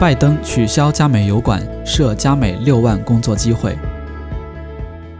[0.00, 3.76] 拜登取消加美油管，设加美六万工作机会。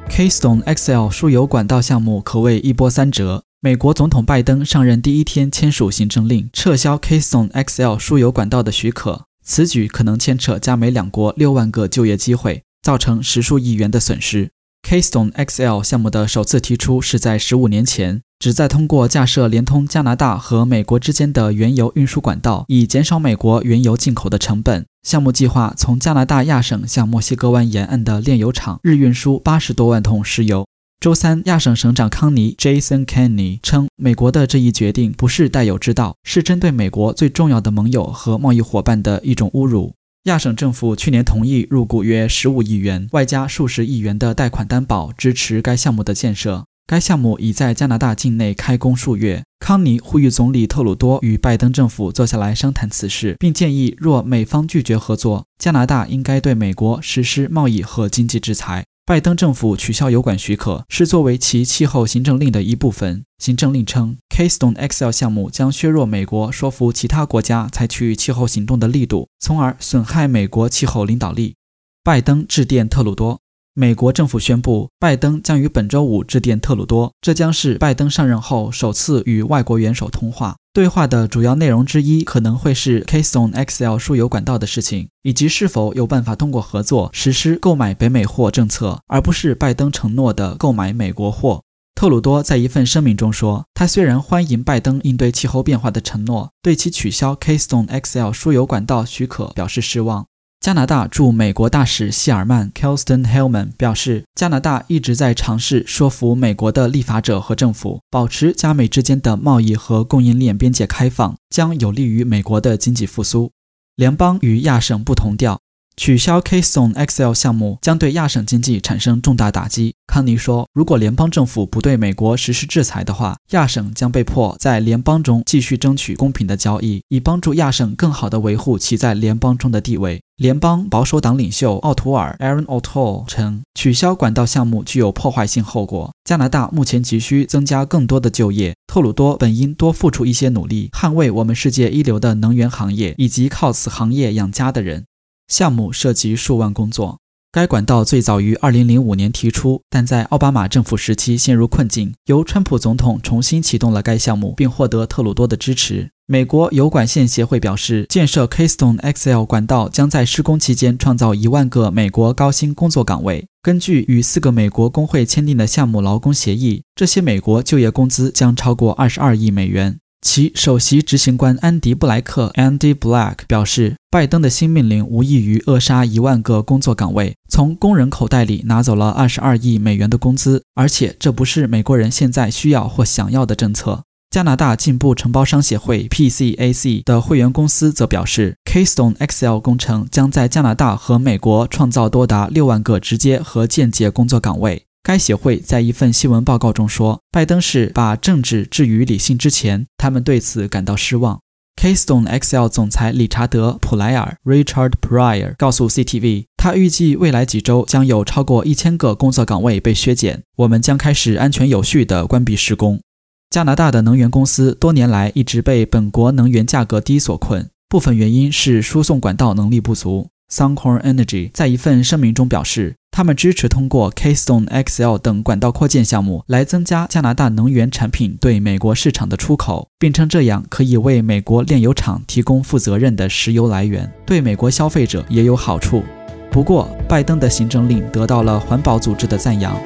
[0.08, 3.44] Keystone XL 输油管道项目可谓一波三折。
[3.60, 9.26] 美国总统拜登上任第一天签署行政令，撤销 Keystone XL 输油管道的许可。
[9.44, 14.48] 此举可能牵扯加美两国六万个就业机会，造成十数亿元的损失。
[14.90, 24.84] Keystone XL 项目的首次提出是在十五年前，旨在通过架设连通加拿大和美国之间的原油运输管道，以减少美国原油进口的成本。
[25.04, 30.66] 项目计划从加拿大亚省向墨西哥湾沿岸的炼油厂日运输八十多万桶石油。
[30.98, 39.92] 周三，亚省省长康尼 （Jason Kenney） 称，美国的这一决定不是带有之道，是针对美国最重要的盟友和贸易伙伴的一种侮辱。
[40.24, 46.66] 亚省政府去年同意入股约十五亿元，外加数十亿元的贷款担保，支持该项目的建设。
[46.86, 49.42] 该项目已在加拿大境内开工数月。
[49.60, 58.84] 康尼呼吁总理特鲁多与拜登政府坐下来商谈此事，并建议若美方拒绝合作，加拿大应该对美国实施贸易和经济制裁。
[59.06, 63.24] 拜登政府取消油管许可是作为其气候行政令的一部分。
[63.38, 71.56] 行政令称，Keystone XL 项目将削弱美国说服其他国家采取气候行动的力度，从而损害美国气候领导力。
[72.02, 73.38] 拜登致电特鲁多。
[73.74, 80.56] 美国政府宣布，拜登将于本周五致电特鲁多，这将是拜登上任后首次与外国元首通话。
[80.72, 91.62] 对话的主要内容之一可能会是 Keystone XL 输油管道的事情，以及是否有办法通过合作实施购买北美货政策，而不是拜登承诺的购买美国货。
[92.00, 100.24] 特鲁多在一份声明中说，他虽然欢迎拜登应对气候变化的承诺，对其取消 Keystone XL 输油管道许可表示失望。
[100.60, 113.50] 加拿大驻美国大使希尔曼 （Kelston Hellman） 表示，加拿大一直在尝试说服美国的立法者和政府保持加美之间的贸易和供应链边界开放，将有利于美国的经济复苏。
[113.96, 115.60] 联邦与亚省不同调。
[116.00, 120.66] 取消 Keystone XL 项目将对亚省经济产生重大打击，康尼说。
[120.72, 130.22] 如果联邦政府不对美国实施制裁的话，亚省将被迫在联邦中继续争取公平的交易，以帮助亚省更好地维护其在联邦中的地位。
[130.36, 136.10] 联邦保守党领袖奥图尔 （Aaron O'Toole） 称，取消管道项目具有破坏性后果。
[136.24, 138.74] 加拿大目前急需增加更多的就业。
[138.86, 145.04] 特鲁多本应多付出一些努力，捍卫我们世界一流的能源行业以及靠此行业养家的人。
[145.50, 147.18] 项目涉及数万工作。
[147.52, 152.14] 该管道最早于2005年提出，但在奥巴马政府时期陷入困境。
[152.26, 156.10] 由川普总统重新启动了该项目，并获得特鲁多的支持。
[156.26, 163.48] 美国油管线协会表示，建设 Keystone XL 管道将在施工期间创造一万个美国高薪工作岗位。
[163.60, 169.98] 根据与四个美国工会签订的项目劳工协议，这些美国就业工资将超过22亿美元。
[170.22, 184.02] 其首席执行官安迪·布莱克 （Andy Black） 表示，拜登的新命令无异于扼杀一万个工作岗位，从工人口袋里拿走了二十二亿美元的工资，而且这不是美国人现在需要或想要的政策。
[184.30, 194.84] 加拿大进步承包商协会 （PCAC） 的会员公司则表示，Keystone XL 工程将在加拿大和美国创造多达六万个直接和间接工作岗位。
[195.02, 201.40] 该协会在一份新闻报告中说，拜登是把政治置于理性之前，他们对此感到失望。
[201.80, 213.00] Keystone XL 总裁理查德·普莱尔 （Richard Pryor） 告诉 CTV，他预计未来几周将有超过一千个工作岗位被削减，我们将开始安全有序地关闭施工。
[213.48, 220.28] 加拿大的能源公司多年来一直被本国能源价格低所困，部分原因是输送管道能力不足。
[220.52, 222.96] Suncor Energy 在一份声明中表示。
[223.12, 236.02] 他们支持通过 Keystone XL 等管道扩建项目来增加加拿大能源产品对美国市场的出口，并称这样可以为美国炼油厂提供负责任的石油来源，对美国消费者也有好处。
[236.50, 239.76] 不过，拜登的行政令得到了环保组织的赞扬。